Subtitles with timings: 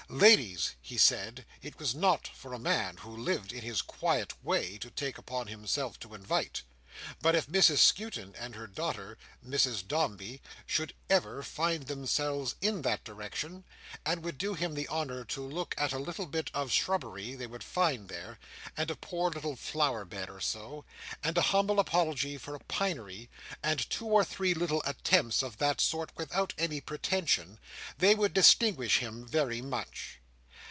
[0.13, 4.77] Ladies, he said, it was not for a man who lived in his quiet way
[4.79, 10.93] to take upon himself to invite—but if Mrs Skewton and her daughter, Mrs Dombey, should
[11.09, 13.63] ever find themselves in that direction,
[14.05, 17.33] and would do him the honour to look at a little bit of a shrubbery
[17.33, 18.37] they would find there,
[18.75, 20.83] and a poor little flower bed or so,
[21.23, 23.29] and a humble apology for a pinery,
[23.63, 27.57] and two or three little attempts of that sort without any pretension,
[27.99, 30.17] they would distinguish him very much.